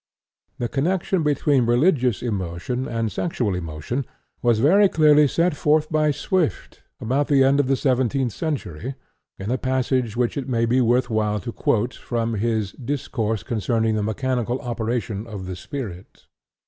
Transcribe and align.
The 0.57 0.67
connection 0.67 1.21
between 1.21 1.67
religious 1.67 2.23
emotion 2.23 2.87
and 2.87 3.11
sexual 3.11 3.53
emotion 3.53 4.03
was 4.41 4.57
very 4.57 4.89
clearly 4.89 5.27
set 5.27 5.55
forth 5.55 5.91
by 5.91 6.09
Swift 6.09 6.81
about 6.99 7.27
the 7.27 7.43
end 7.43 7.59
of 7.59 7.67
the 7.67 7.75
seventeenth 7.75 8.31
century, 8.33 8.95
in 9.37 9.51
a 9.51 9.59
passage 9.59 10.17
which 10.17 10.37
it 10.37 10.49
may 10.49 10.65
be 10.65 10.81
worth 10.81 11.11
while 11.11 11.39
to 11.41 11.51
quote 11.51 11.93
from 11.93 12.33
his 12.33 12.71
"Discourse 12.71 13.43
Concerning 13.43 13.93
the 13.93 14.01
Mechanical 14.01 14.59
Operation 14.61 15.27
of 15.27 15.45
the 15.45 15.55
Spirit." 15.55 16.25